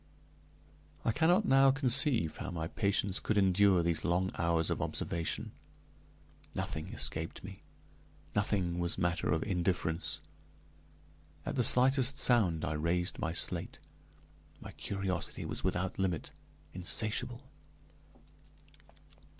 I 1.05 1.11
cannot 1.11 1.45
now 1.45 1.69
conceive 1.69 2.37
how 2.37 2.49
my 2.49 2.67
patience 2.67 3.19
could 3.19 3.37
endure 3.37 3.83
those 3.83 4.03
long 4.03 4.31
hours 4.35 4.71
of 4.71 4.81
observation: 4.81 5.51
nothing 6.55 6.87
escaped 6.87 7.43
me; 7.43 7.59
nothing 8.35 8.79
was 8.79 8.97
matter 8.97 9.31
of 9.31 9.43
indifference. 9.43 10.19
At 11.45 11.53
the 11.53 11.63
slightest 11.63 12.17
sound 12.17 12.65
I 12.65 12.73
raised 12.73 13.19
my 13.19 13.31
slate; 13.31 13.77
my 14.59 14.71
curiosity 14.71 15.45
was 15.45 15.63
without 15.63 15.99
limit, 15.99 16.31
insatiable. 16.73 17.43